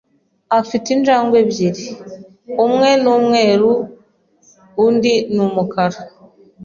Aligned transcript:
Afite 0.59 0.87
injangwe 0.95 1.35
ebyiri. 1.43 1.85
Umwe 2.65 2.89
ni 3.01 3.09
umweru 3.15 3.71
undi 4.85 5.13
ni 5.33 5.41
umukara. 5.47 5.99